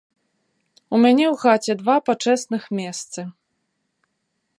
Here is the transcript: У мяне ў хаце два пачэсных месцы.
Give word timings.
У 0.95 1.01
мяне 1.03 1.25
ў 1.27 1.35
хаце 1.43 1.73
два 1.81 1.97
пачэсных 2.07 2.63
месцы. 2.79 3.21